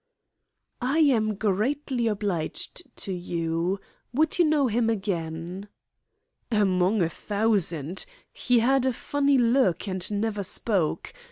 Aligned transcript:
"I 0.81 0.97
am 0.97 1.35
greatly 1.35 2.07
obliged 2.07 2.87
to 3.05 3.13
you. 3.13 3.79
Would 4.13 4.39
you 4.39 4.45
know 4.45 4.65
him 4.65 4.89
again?" 4.89 5.67
"Among 6.51 7.03
a 7.03 7.07
thousand! 7.09 8.07
He 8.33 8.61
had 8.61 8.87
a 8.87 8.93
funny 8.93 9.37
look, 9.37 9.87
and 9.87 10.11
never 10.11 10.41
spoke. 10.41 11.13